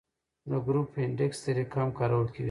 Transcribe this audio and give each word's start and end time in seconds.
د 0.49 0.51
ګروپ 0.65 0.89
انډیکس 1.03 1.39
طریقه 1.45 1.77
هم 1.81 1.89
کارول 1.99 2.27
کیږي 2.33 2.39